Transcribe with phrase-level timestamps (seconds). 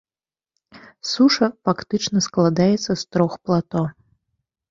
[1.11, 3.81] Суша фактычна складаецца з трох плато.